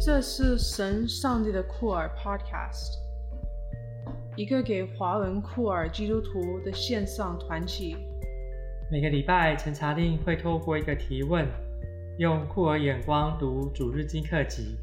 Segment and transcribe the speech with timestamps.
[0.00, 2.98] 这是神上帝的酷儿 Podcast，
[4.36, 7.96] 一个给华文酷儿基督徒的线上团体。
[8.92, 11.44] 每个礼拜，陈查令会透过一个提问，
[12.16, 14.76] 用酷儿眼光读主日经课集，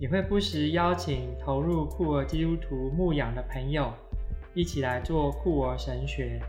[0.00, 3.92] 也会不时邀请投入酷儿基督徒牧养的朋友，
[4.54, 6.40] 一起来做酷儿神学。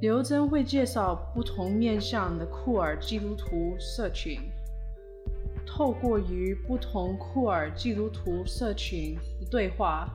[0.00, 4.40] 刘真会介绍不同面向的酷儿基督徒社群，
[5.74, 10.06] 透过与不同库尔基督徒社群的对话，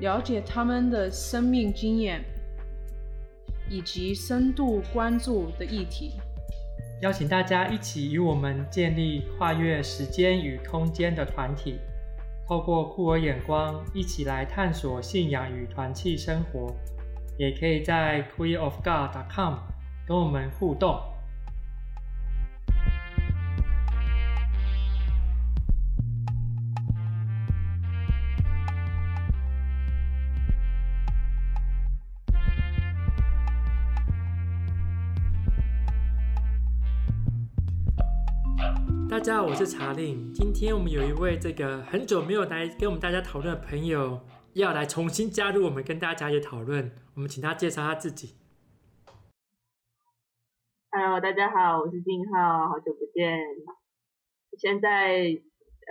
[0.00, 2.24] 了解他们的生命经验。
[3.70, 6.12] 以及深度关注的议题，
[7.00, 11.78] 邀请大家一起与我们建立跨越时间与空间的团体，
[12.46, 16.74] 透过酷儿眼光一起来探索信仰与团契生活，
[17.38, 19.54] 也可以在 queerofgod.com
[20.06, 21.00] 跟我们互动。
[39.08, 40.32] 大家好，我是查令。
[40.32, 44.20] 今天我们有一位这个很久没有来跟我们大家讨论的朋友，
[44.54, 46.90] 要来重新加入我们，跟大家一起讨论。
[47.14, 48.34] 我们请他介绍他自己。
[50.90, 53.38] Hello，大家好，我是静浩，好久不见。
[54.58, 55.18] 现在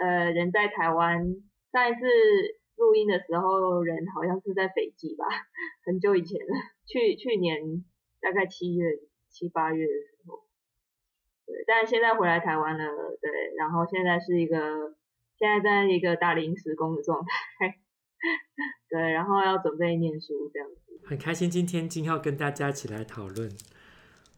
[0.02, 1.24] 呃人在台湾，
[1.72, 2.00] 上一次
[2.76, 5.26] 录音的时候人好像是在斐济吧，
[5.86, 6.54] 很久以前了，
[6.86, 7.86] 去去年
[8.20, 8.86] 大概七月
[9.30, 10.44] 七八月的时候。
[11.46, 12.86] 对，但现在回来台湾了，
[13.22, 14.96] 对，然后现在是一个，
[15.38, 17.76] 现在在一个大临时工的状态，
[18.90, 21.00] 对，然后要准备念书这样子。
[21.06, 23.52] 很开心今天静浩跟大家一起来讨论。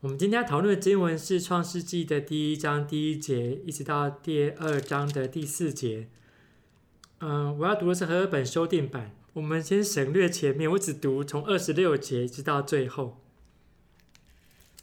[0.02, 6.08] 我们今天讨论的经文是创世纪的第一章第一节，一直到第二章的第四节。
[7.20, 13.18] 嗯、我要读的是和合本修订版，我们先省略前面，我只读从二十六节直到最后。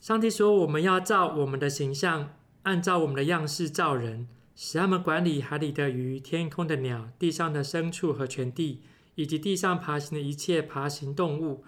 [0.02, 4.26] 上帝说：“我们要照我们的形象，按照我们的样式造人，
[4.56, 8.82] 使他们管理海里的鱼、天空的鸟、地上的牲畜和全地，
[9.14, 11.62] 以及地上爬行的一切爬行动物。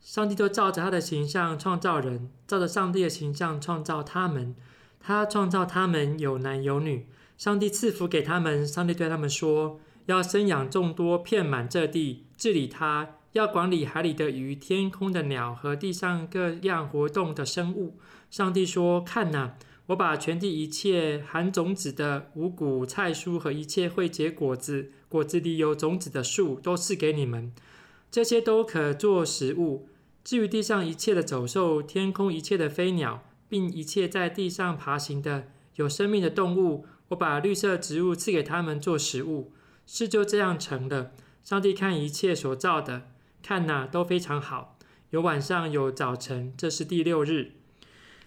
[0.00, 4.54] 上帝都照着他的形象创造人，照着上帝的形象创造他们。
[5.00, 7.08] 他创造他们有男有女。
[7.36, 8.64] 上帝赐福给他们。
[8.64, 17.98] 上帝对他们说：要生养众多，遍满这地，治理它。”要管理海里的鱼、天空的鸟和地上各样活动的生物。
[18.30, 19.56] 上帝说：“看哪，
[19.86, 27.52] 我把全地一切含种子的五谷菜蔬和一切会结果子、果子里有种子的树都赐给你们，
[28.08, 29.88] 这些都可做食物。
[30.22, 39.52] 至于地上一切的走兽、天空一切的飞鸟，并一切在地上爬行的有生命的动物，我把绿色植物赐给他们做食物。
[39.84, 41.10] 事就这样成了。
[41.42, 43.08] 上帝看一切所造的。”
[43.46, 44.78] 看哪，都非常好。
[45.10, 47.52] 有晚上，有早晨，这是第六日。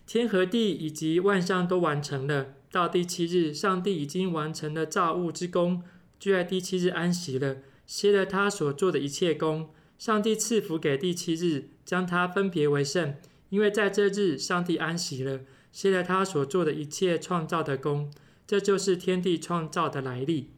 [0.06, 2.54] 天和地以及万象都完成了。
[2.70, 5.82] 到第七日，上帝已经完成了造物之功，
[6.20, 7.58] 就在第七日安息了，
[7.88, 9.72] 歇了他所做的一切工。
[9.98, 13.16] 上帝赐福给第七日，将它分别为圣，
[13.50, 15.40] 因为在这日，上帝安息了，
[15.72, 18.14] 歇了他所做的一切创造的工。
[18.46, 20.52] 这就是天地创造的来历。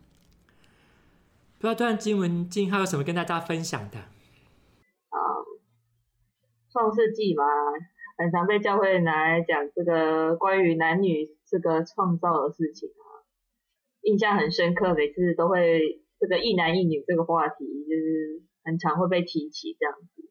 [1.57, 4.09] 不知道这段经文静浩有什么跟大家分享的？
[6.71, 7.43] 创世纪嘛，
[8.17, 13.25] 很常被教会拿来讲这个关于男女这个创造的事情啊，
[14.01, 20.29] 印象很深刻，每次都会这个一男一女这个话题就是很常会被提起这样子。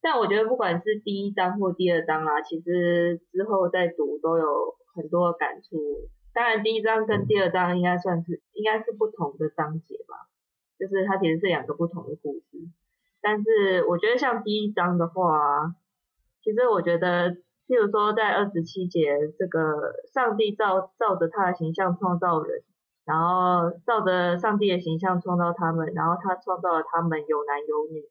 [0.00, 4.44] 但我觉得不管是第一章或第二章啊，其实之后再读都有
[4.94, 5.76] 很多的感触。
[6.32, 10.28] 当然第一章跟第二章应该算是应该是不同的章节吧，
[10.78, 12.68] 就是它其实是两个不同的故事。
[13.24, 15.74] 但是我觉得像第一章的话，
[16.42, 17.30] 其实我觉得，
[17.66, 22.62] 譬如说在二十七节，这个上帝照照着他的形象创造人，
[23.06, 28.04] 然后照着上帝的形象创造他们，然后他创造了他们有男有女。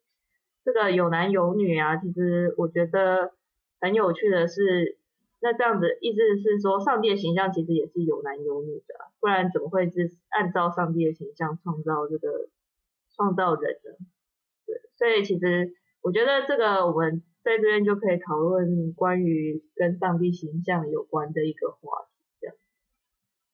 [0.65, 3.33] 这个有男有女啊，其实我觉得
[3.79, 4.97] 很有趣的是，
[5.41, 12.49] 那这样子意思是说，上帝的形象其实也是有男有女的，不然怎么会是按照上帝的形象创造这个
[13.15, 14.07] 创造人呢？
[14.97, 22.55] 所以其实我觉得这个我们在这边就可以讨论关于跟上帝形象有关的一个话题，这样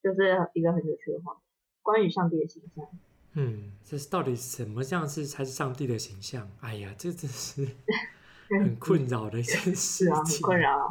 [0.04, 1.40] 就是一个很有趣的话题，
[1.82, 2.86] 关于上帝的形象。
[3.34, 6.50] 嗯，这是到底什么样是才是上帝的形象？
[6.62, 7.68] 哎呀，这真是
[8.60, 10.08] 很困扰的一件事情。
[10.08, 10.90] 是啊，很困扰。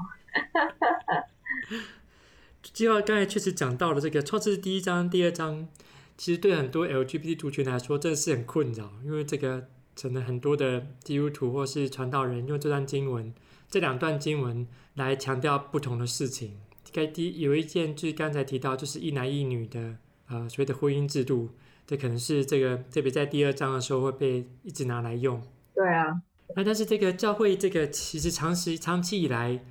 [2.63, 5.69] 计划刚才确实讲到了这个创世第一章、第二章，
[6.17, 9.69] 其实对很多 LGBT 族群来说，真的是很困扰，因为这个
[10.01, 13.35] 可能很多的基督徒或是传道人用这段经文、
[13.69, 16.61] 这两段经文来强调不同的事情。
[16.93, 19.97] 该第有一件，就是刚才提到，就是一男一女的，
[20.29, 21.51] 呃，所谓的婚姻制度，
[21.87, 25.43] 这可能是这个特别在第二章的时候会被一直拿来用。
[25.75, 26.23] 对啊，
[26.57, 29.63] 那但是这个教会这个其实长时长期以来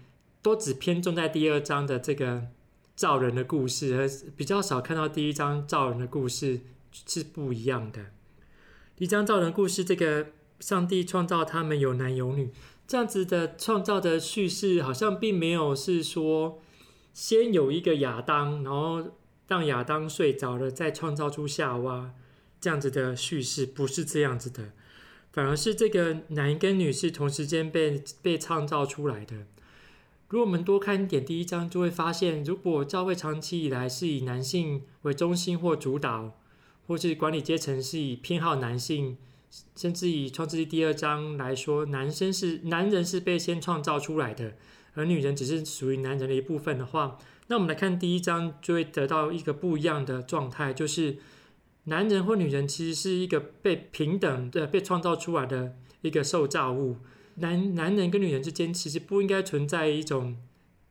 [0.42, 2.48] 都只偏重在第二章的这个
[2.96, 8.06] 造人的故事，而比较少看到第一章造人的故事是不一样的。
[8.98, 10.30] 第一章造人故事，这个
[10.60, 12.50] 上帝创造他们有男有女，
[12.88, 16.60] 这样子的创造的叙事，好像并没有是说。
[17.14, 19.12] 先有一个亚当，然后
[19.48, 22.12] 让亚当睡着了，再创造出夏娃，
[22.60, 24.72] 这样子的叙事不是这样子的，
[25.32, 29.46] 反而是这个男跟女是同时间被被创造出来的。
[30.30, 36.40] 如果我们多看一点第一章，就会发现，如果教会长期以来是以男性为中心或主导，
[36.88, 39.18] 或是管理阶层是以偏好男性，
[39.76, 44.54] 甚至以创世纪第二章来说，男生是男人是被先创造出来的。
[44.94, 51.18] 而女人只是属于男人的一部分的话，那我们来看第一章，就会得到一个不一样的状态，就是
[51.84, 56.98] 男人或女人其实是一个被平等的被创造出来的一个受造物。
[57.36, 60.36] 男男人跟女人之间其实不应该存在一种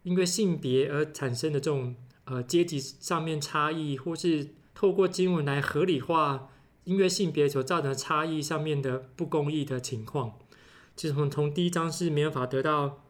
[0.04, 1.96] 因为性别而产生的这种
[2.26, 6.50] 呃阶级上面差异，或是透过经文来合理化
[6.84, 10.38] 因为性别所造成的差异上面的不公义的情况。
[10.94, 13.02] 其实我们从第一章是没有法得到。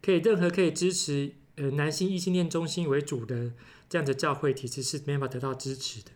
[0.00, 3.52] 可以，任何可以支持呃男性异性恋中心为主的
[3.88, 6.10] 这样的教会体制是没法得到支持的。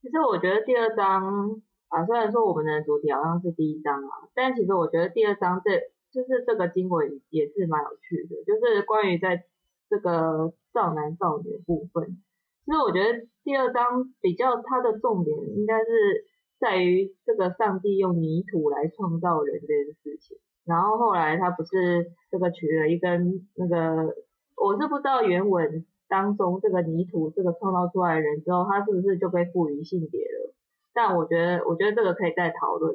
[0.00, 5.70] 其实我觉得第二章啊，虽然说我们的主题好像是第一章啊，但其实我觉得第二章这
[6.10, 9.44] 就是这个经文也是蛮有趣的，就是关于在
[9.88, 12.22] 这个少男少女部分。
[12.64, 16.24] 其实我觉得第二章比较它的重点应该是
[16.60, 20.38] 在于这个上帝用泥土来创造人这件事情。
[20.64, 24.14] 然后后来他不是这个取了一根那个，
[24.56, 30.54] 我是不知道原文当中这个泥土这个创造出来的人之后，他是不是就被赋予性别了？
[30.94, 32.94] 但我觉得，我觉得这个可以再讨论。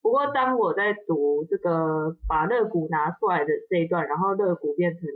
[0.00, 5.08] 不过当我在读这个把肋骨拿出来的这一段，然后肋骨变成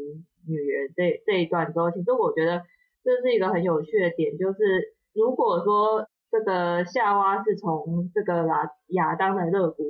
[0.49, 2.65] 女人这这一段之后，其实我觉得
[3.05, 9.85] 这是一个很有趣的点，就是如果说这个夏娃是从这个亚亚当的肋骨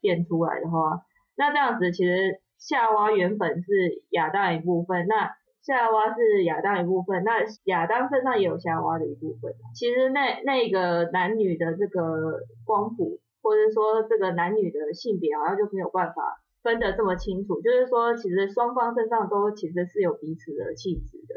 [0.00, 1.02] 变出来的话。
[1.38, 9.52] 那这样子，其实夏娃原本是亚当一部分，那夏娃是亚当一部分，那亚当身上也有夏娃的一部分。
[9.74, 17.60] 其实那那个男女的这个光谱，或者说这个男女的性别，好像就没有办法分得这么清楚。
[17.60, 21.34] 就是说，其实双方身上都其实是有彼此的气质的，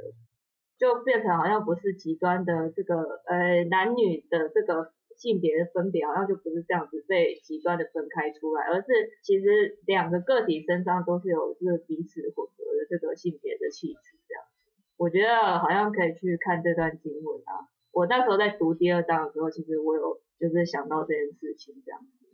[0.80, 4.94] 就变成好像不是极端的这个呃男女的这个。
[5.20, 8.88] 性别的分别好像就不是这样子被极端的分开出来，而是
[9.22, 14.00] 其实两个个体身上都是有这个彼此混合的这个性别的气质
[14.30, 14.72] 这样子。
[14.96, 17.68] 我觉得好像可以去看这段经文啊。
[17.92, 22.26] 我那时候在读第二章的时候，其实我有就是想到这件事情这样子。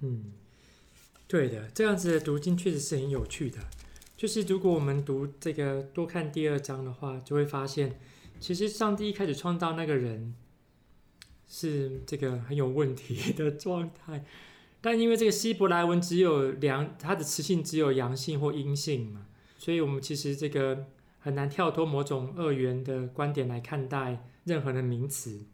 [0.00, 0.32] 嗯，
[1.28, 3.58] 对的，这样子的读经确实是很有趣的。
[4.16, 7.98] 就是如果我们读这个多看第二章的话，就会发现，
[8.40, 10.34] 其实上帝一开始创造那个人。
[11.48, 14.24] 是这个很有问题的状态，
[14.80, 20.86] 但因为这个希伯来文只有两，它的词性只有阳性或阴性嘛，所以我们其实这个
[21.20, 25.46] 很难跳脱某种二元的观点来看待任何的名词。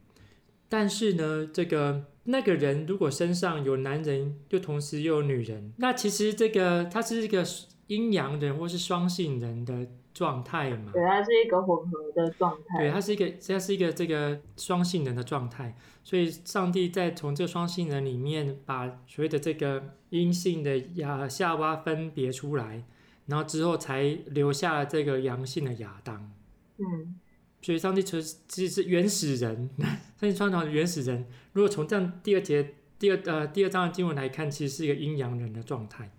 [0.70, 7.44] 但是呢，这个那个人如果身上有男人，又同时又有女人，那其实这个他是一个
[7.92, 9.87] 阴阳人或是双性人的。
[10.14, 12.80] 状态嘛，对，它是一个混合的状态。
[12.80, 15.75] 对，它是一个，它是一个这个双性人的状态。
[16.04, 22.84] 所以，上帝在从这个双性人里面，把所谓的这个阴性的亚夏娃分别出来，
[23.25, 26.30] 然后之后才留下了这个阳性的亚当。
[26.76, 27.18] 嗯，
[27.62, 29.70] 所以上帝其实是原始人，
[30.20, 31.26] 上帝创造的原始人。
[31.54, 36.12] 如果从这样第二节第二呃第二章的经文来看，其实是一个阴阳人的状态。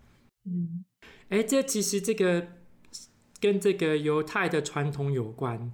[0.45, 0.83] 嗯，
[1.33, 2.47] 哎，这其实这个。
[3.43, 5.69] 跟这个犹太的传统有关。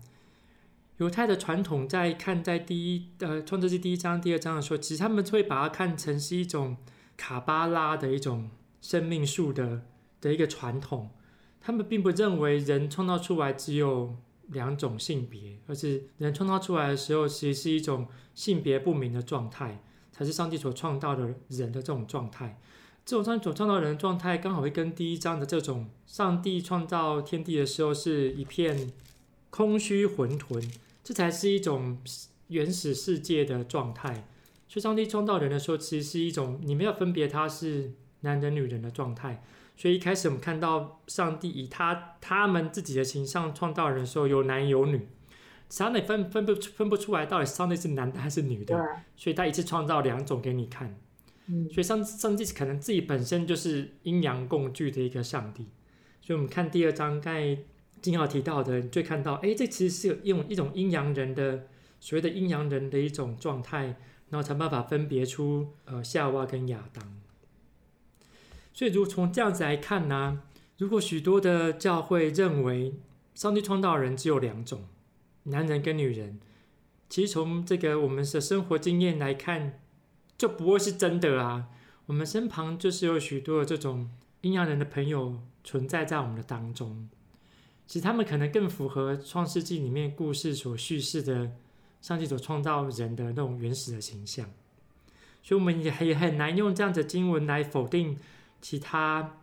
[0.97, 6.75] 犹太的传统在看在第一呃创世记第一章、第二章的时候，其实他们会把它看成是一种
[7.15, 8.49] 卡巴拉的一种
[8.81, 9.83] 生命树的
[10.19, 11.11] 的一个传统。
[11.61, 14.15] 他们并不认为人创造出来只有
[14.47, 22.59] 两种性别，而是人创造出来的时候，其实是一种性别不明的状态，才是上帝所创造的人的这种状态。
[23.05, 28.91] 这种上所创造人的状态，刚好会跟第一章的这种上帝创造天地的时候是一片
[29.49, 30.63] 空虚混沌，
[31.03, 31.97] 这才是一种
[32.49, 34.27] 原始世界的状态。
[34.67, 39.43] 所以，上帝创造人的时候，其实是一种你没有分别他是男人女人的状态。
[39.75, 45.07] 所以一开始我们看到上帝以他他们自己的形象创造人的时候，有男有女，
[45.69, 48.77] 实际你分分不分不出来到底上帝是男的还是女的。
[49.17, 50.95] 所以他一次创造两种给你看。
[51.71, 55.65] 所以上上帝可能自己本身就是阴阳共聚的一个上帝。
[56.21, 57.57] 所以我们看第二章，刚才
[58.01, 61.67] 静浩提到的，你就看到，哎，这其实是有一种一种阴阳人的
[61.99, 63.97] 所谓的阴阳人的一种状态，
[64.29, 67.19] 然后才办法分别出呃夏娃跟亚当。
[68.73, 70.43] 所以，如果从这样子来看呢、
[70.77, 72.93] 如果许多的教会认为
[73.33, 74.85] 上帝创造人只有两种，
[75.43, 76.39] 男人跟女人，
[77.09, 79.81] 其实从这个我们的生活经验来看，
[80.39, 81.67] 就不会是真的啊。
[82.07, 84.09] 我们身旁就是有许多的这种
[84.41, 87.07] 阴阳人的朋友存在在我们的当中，
[87.85, 91.51] 其实他们可能更符合创世纪里面故事所叙事的
[92.01, 94.49] 上帝所创造人的那种原始的形象。
[95.43, 98.17] 所以，我们也也很难用这样的经文来否定。
[98.61, 99.37] 其他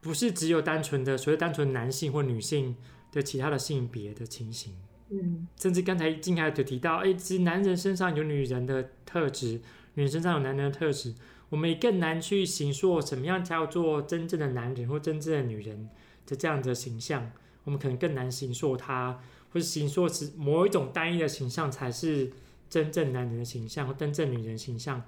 [0.00, 2.76] 不是只有单纯的所谓单纯男性或女性
[3.10, 4.72] 的其他的性别的情形，
[5.08, 9.60] 嗯，甚至刚才静海就提到，哎，其实男人身上有女人的特质，
[9.94, 11.14] 女人身上有男人的特质，
[11.48, 15.88] 我们也更难去形塑什么样叫做真正的男人或真正的女人
[16.26, 17.32] 的这样的形象，
[17.64, 19.20] 我们可能更难形塑他，
[19.52, 22.30] 或者形塑是某一种单一的形象才是
[22.68, 25.02] 真正男人的形象或真正女人形象。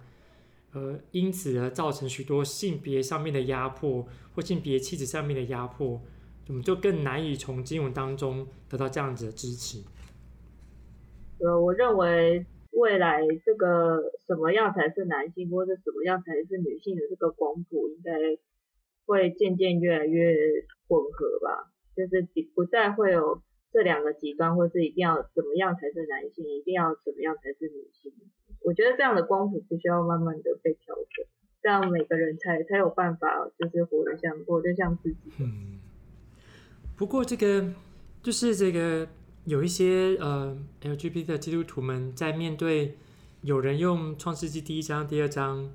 [0.73, 6.01] 呃，因此而造成许多性别上面的压迫，或性别气质上面的压迫，
[6.49, 9.83] 我们就更难以从经文当中得到这样子的支持。
[11.41, 18.13] 呃，我认为未来这个什么样才是男性，或者什么样才是女性的这个光谱，应该
[19.07, 20.35] 会渐渐越来越
[20.89, 28.13] 混合吧，就是不再会有这两个极端，或是一定要怎么样才是男性，一定要怎么样才是女性。
[28.61, 31.27] 我觉得这样的光谱必须要慢慢的被调整，
[31.63, 35.19] 这样每个人才才有办法，就是活得像活得像自己。
[36.97, 37.75] 不过这个
[38.23, 39.09] 就是这个
[39.45, 42.97] 有一些呃 LGBT 的基督徒们在面对
[43.43, 45.73] 有人用创世纪第一章、第二章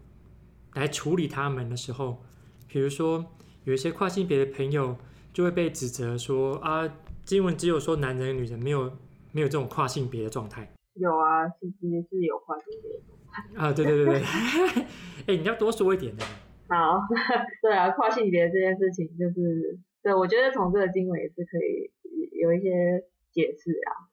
[0.75, 2.23] 来处理他们的时候，
[2.69, 3.25] 比如说
[3.65, 4.95] 有一些跨性别的朋友
[5.33, 6.87] 就会被指责说啊，
[7.25, 8.89] 经文只有说男人、女人，没有
[9.33, 10.71] 没有这种跨性别的状态。
[10.93, 14.87] 有啊，其实是有跨性别的啊，对对对对，哎、
[15.27, 16.23] 欸， 你要多说一点的。
[16.69, 17.01] 好，
[17.61, 21.91] 对啊，跨性别这件事情，就是对，我觉得从这个经文也是可以
[22.39, 23.03] 有一些
[23.37, 24.09] 解释啊。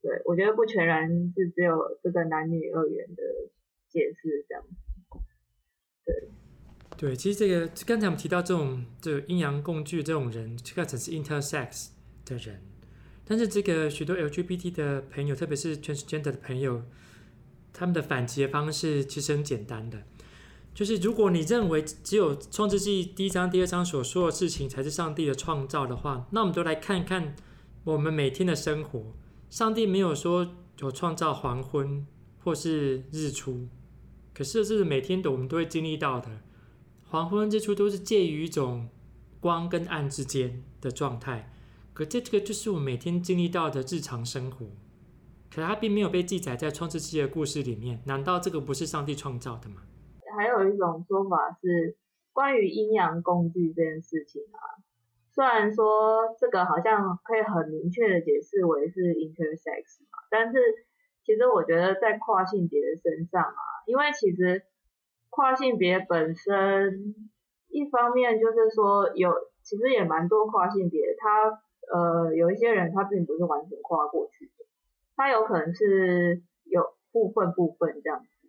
[0.00, 1.06] 对，我觉得不全然
[1.36, 3.22] 是只有这个男女二元的
[3.90, 4.64] 解释这样。
[6.06, 6.28] 对，
[6.96, 11.88] 对，其实这个刚才我们提到这种这个阴阳共聚这种人，这个只是 intersex
[12.24, 12.62] 的人。
[13.26, 16.82] 但是这个许多 LGBT 的朋友，特别是 transgender 的朋友，
[17.72, 20.02] 他们的反击的方式其实很简单的，
[20.74, 27.34] 就是如果你认为只有创世纪第一章、第二章所说的事情才是上帝的创造的话，那我们就来看看
[27.84, 29.14] 我们每天的生活。
[29.50, 32.06] 上帝没有说有创造黄昏
[32.42, 33.68] 或是日出，
[34.32, 36.40] 可是这是每天的我们都会经历到的，
[37.04, 38.88] 黄昏、日出都是介于一种
[39.38, 41.52] 光跟暗之间的状态。
[41.92, 44.66] 可这这个就是我每天经历到的日常生活，
[45.50, 48.02] 可它并没有被记载在创世纪的故事里面。
[48.06, 49.82] 难道这个不是上帝创造的吗？
[50.36, 51.96] 还有一种说法是
[52.32, 54.82] 关于阴阳共聚这件事情啊，
[55.34, 60.58] 虽然说这个好像可以很明确的解释为是 intersex 嘛，但是
[61.24, 64.62] 其实我觉得在跨性别的身上啊，因为其实
[65.30, 67.14] 跨性别本身
[67.68, 71.60] 一方面就是说有，其实也蛮多跨性别他。
[71.86, 74.64] 呃，有一些人他并不是完全跨过去的，
[75.16, 78.48] 他有可能是有部分部分这样子，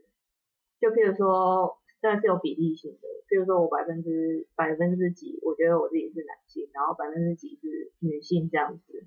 [0.79, 9.05] 就譬如说，但是有比例性的，譬如说我百分之百分之几，我觉得我自己是男性，然后百分之几是女性这样子。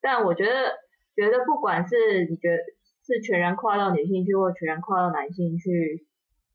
[0.00, 0.74] 但我觉得，
[1.14, 2.58] 觉得不管是你觉得
[3.04, 6.06] 是全然跨到女性去，或全然跨到男性去，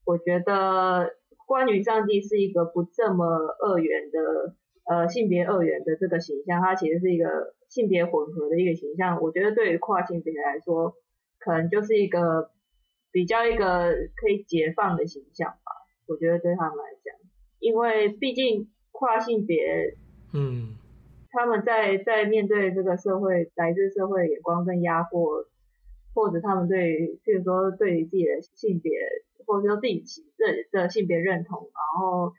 [0.06, 1.12] 我觉得
[1.48, 3.26] 关于上帝是一个不这么
[3.60, 4.56] 二元的。
[4.84, 9.22] 呃，性别二元的这个形象，它其实是一个性别混合的一个形象。
[9.22, 10.96] 我觉得对于跨性别来说，
[11.40, 12.50] 可能就是一个
[13.12, 15.72] 比较一个可以解放的形象吧。
[16.08, 17.16] 我觉得对他们来讲，
[17.60, 19.98] 因为毕竟跨性别，
[20.34, 20.76] 嗯，
[21.32, 25.46] 他们在在面对这个社会来自社会的眼光跟压迫，
[26.14, 28.92] 或者他们对于，譬如说对于自己的性别，
[29.46, 30.02] 或者说自己
[30.38, 32.34] 的的性别认同，然后。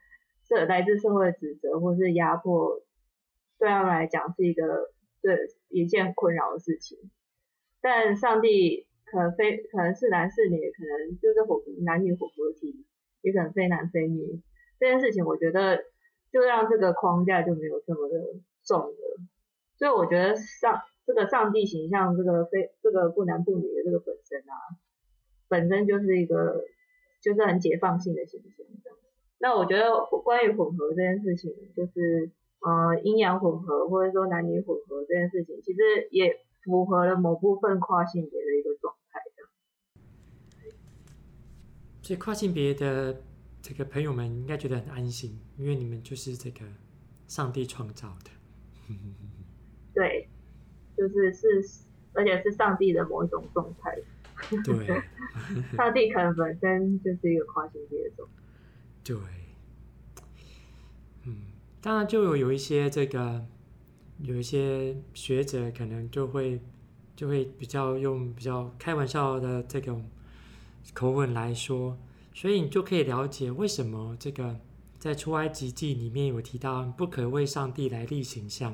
[0.44, 2.82] 这来自社会的指责或是压迫，
[3.58, 4.90] 对他们来讲是一个
[5.22, 5.38] 对
[5.70, 6.98] 一件很困扰的事情。
[7.80, 12.86] 但上帝可能非可能是男是女，可能就是混男女混合体，
[13.20, 14.40] 也可能非男非女。
[14.80, 15.84] 这件事情，我觉得
[16.32, 18.18] 就让这个框架就没有这么的
[18.64, 19.20] 重了。
[19.76, 24.54] 所以我觉得上这个上帝形象，这个非这个不男不女的这个本身啊，
[25.48, 26.64] 本身就是一个
[27.20, 28.66] 就是很解放性的形象。
[29.38, 29.92] 那我觉得
[30.24, 39.42] 关于混合这件事情，就是呃阴阳混合或者说男女混合这件事情，其实也符合了某部分跨性别的一个状态的。
[42.02, 43.22] 所以跨性别的
[43.62, 46.66] 这个朋友们应该觉得很安心，因为你们就是这个
[47.28, 48.30] 上帝创造的。
[49.94, 50.28] 对，
[50.96, 51.46] 就是是，
[52.12, 53.96] 而且是上帝的某一种状态。
[54.64, 54.86] 对，
[55.76, 58.28] 上帝可能本身就是一个跨性别的种。
[59.04, 59.16] 对，
[61.24, 63.46] 嗯，当然就有有一些这个，
[64.18, 66.60] 有一些学者可能就会
[67.14, 70.04] 就会比较用比较开玩笑的这种
[70.94, 71.98] 口吻来说，
[72.34, 74.60] 所以你就可以了解为什么这个
[74.98, 78.72] 在出埃及记里面有提到不可为上帝来立形象，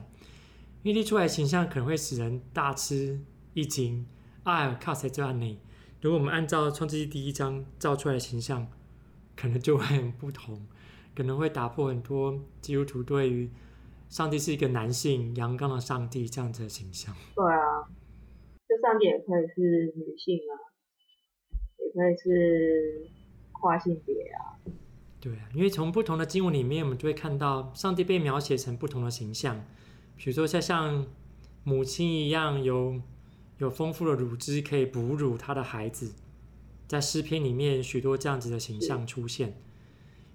[0.82, 3.20] 因为立出来形象可能会使人大吃
[3.54, 4.06] 一惊。
[4.44, 5.60] 哎，靠谁这样呢？
[6.00, 8.66] 如果我们按照创世记第一章造出来的形象。
[9.40, 10.66] 可能就会很不同，
[11.14, 13.48] 可能会打破很多基督徒对于
[14.08, 17.14] 上帝是一个男性阳刚的上帝这样子的形象。
[17.36, 17.86] 对啊，
[18.68, 20.67] 就上帝也可以是女性啊，
[21.92, 23.06] 可以是
[23.52, 24.58] 跨性别啊。
[25.20, 29.64] 对啊，因为从不同的经文里面，我们就会看到上帝被描写成不同的形象，
[30.16, 31.06] 比如说像像
[31.64, 33.00] 母亲一样有
[33.58, 36.14] 有丰富的乳汁可以哺乳他的孩子。
[36.86, 39.60] 在诗篇里面，许多这样子的形象出现，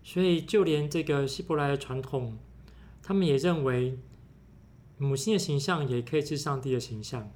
[0.04, 2.38] 所以就连这个希伯来的传统，
[3.02, 3.98] 他们也认为
[5.00, 7.32] 母亲的形象也可以是上帝的形象。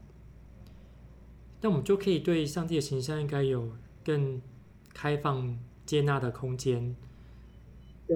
[1.61, 3.71] 那我们就可以对上帝的形象应该有
[4.07, 4.41] 更
[4.93, 6.95] 开放接纳的空间。
[8.07, 8.15] 对，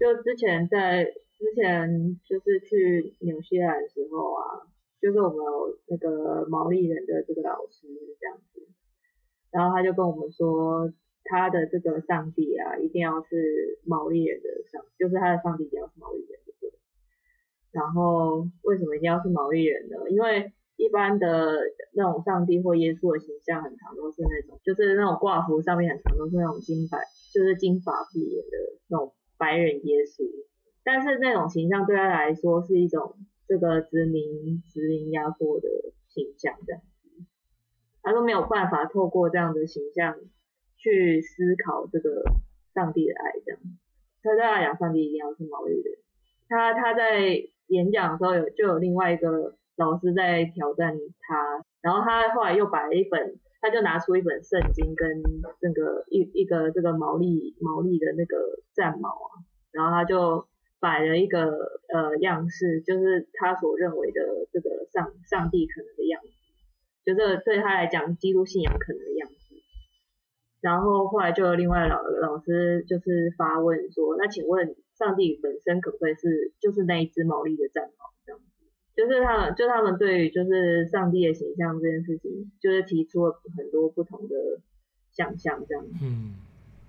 [0.00, 4.64] 就之前在之前就是去纽西兰的时候啊，
[4.98, 7.86] 就是我们有那个毛利人的这个老师
[8.18, 8.66] 这样子。
[9.50, 10.90] 然后他就跟我们说，
[11.24, 16.78] 他的这个上帝啊，一定要是毛利人的上，就是他的上帝一定要是毛利人的，
[17.72, 19.96] 然后为什么一定要是毛利人呢？
[20.08, 21.58] 因为一般的
[21.94, 26.98] 那种上帝或耶稣的形象，很常都是那种，就是那种挂符上面很常都是那种金白，
[27.32, 28.56] 就是金发碧眼的
[28.88, 30.24] 那种白人耶稣。
[30.84, 33.16] 但是那种形象对他来说是一种
[33.48, 35.68] 这个殖民殖民压迫的
[36.08, 36.82] 形象，这样。
[38.02, 40.16] 他都没有办法透过这样的形象
[40.76, 42.22] 去思考这个
[42.72, 43.60] 上帝的爱，这样。
[44.22, 45.98] 他对他讲，上帝一定要是毛利人。
[46.48, 47.18] 他他在
[47.66, 55.22] 演讲的时候有就有另外一个老师在挑战他，然后他后来又摆了一本，他就拿出一本圣经跟
[55.60, 58.36] 这个一一个这个毛利毛利的那个
[58.74, 60.46] 战矛啊，然后他就
[60.80, 61.50] 摆了一个
[61.92, 64.20] 呃样式，就是他所认为的
[64.52, 66.28] 这个上上帝可能的样子。
[67.04, 69.34] 就是对他来讲，基督信仰可能的样子。
[70.60, 78.06] 然后后来就有另外老老师就是发问说：“那请问上帝本身可不可以是就是那一只毛利的战矛？”
[78.96, 84.34] 就是他们就他们对于就是上帝的形象这件事情，就是提出了很多不同的
[85.12, 85.92] 想象这样子。
[86.02, 86.34] 嗯。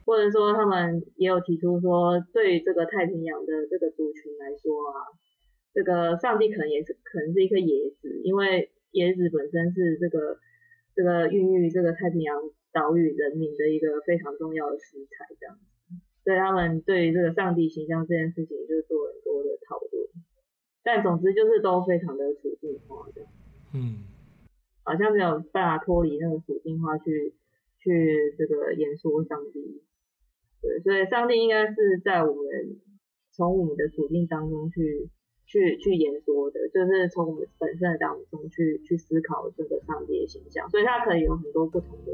[0.05, 5.11] 或者说他们也有提出说，对于这个太平洋的这个族群来说啊，
[5.73, 8.71] 这个上帝可能也是可能是一颗椰子，因为。
[8.93, 10.39] 椰子本身是这个
[10.95, 12.41] 这个孕育这个太平洋
[12.71, 15.93] 岛屿人民的一个非常重要的食材，这样子，
[16.23, 20.07] 所以他们对于这个上帝形象这件事情就做很多的讨论，
[20.87, 23.21] 但总之就是都非常的处境化的，
[23.73, 24.05] 嗯，
[24.83, 27.35] 好像没有办法脱离那个处境化去
[27.77, 29.83] 去这个言说上帝，
[30.61, 32.79] 对，所以上帝应该是在我们
[33.33, 35.09] 从我们的处境当中去。
[35.49, 42.11] 去去演说的，就是从我们本身的当中去去思考这个上帝的形象，所以它可以有很多不同的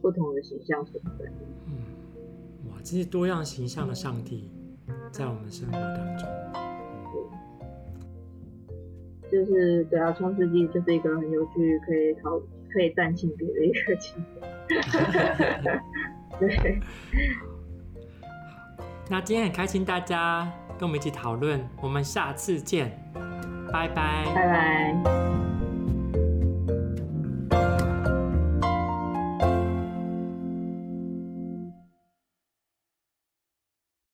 [0.00, 1.24] 不同的形象存在。
[1.66, 4.48] 嗯，哇，这些多样形象的上帝
[5.10, 6.71] 在我们生活当中，对，
[9.32, 12.38] 就是对啊，创世纪就是一个很有趣，可以讨
[12.70, 14.30] 可以占性别的一个情节。
[16.38, 16.78] 对，
[19.10, 22.92] 那今天很开心大家跟我们一起讨论，我们下次见，
[23.72, 25.41] 拜拜，拜拜。